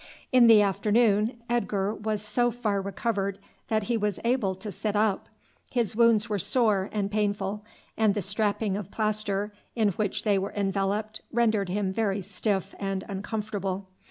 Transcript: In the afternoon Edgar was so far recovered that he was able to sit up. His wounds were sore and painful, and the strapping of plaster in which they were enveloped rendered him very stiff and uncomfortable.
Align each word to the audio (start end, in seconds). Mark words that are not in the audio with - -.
In 0.31 0.47
the 0.47 0.63
afternoon 0.63 1.43
Edgar 1.47 1.93
was 1.93 2.23
so 2.23 2.49
far 2.49 2.81
recovered 2.81 3.37
that 3.67 3.83
he 3.83 3.97
was 3.97 4.19
able 4.25 4.55
to 4.55 4.71
sit 4.71 4.95
up. 4.95 5.29
His 5.69 5.95
wounds 5.95 6.27
were 6.27 6.39
sore 6.39 6.89
and 6.91 7.11
painful, 7.11 7.63
and 7.95 8.15
the 8.15 8.23
strapping 8.23 8.75
of 8.75 8.89
plaster 8.89 9.53
in 9.75 9.89
which 9.89 10.23
they 10.23 10.39
were 10.39 10.53
enveloped 10.53 11.21
rendered 11.31 11.69
him 11.69 11.93
very 11.93 12.21
stiff 12.23 12.73
and 12.79 13.03
uncomfortable. 13.07 13.89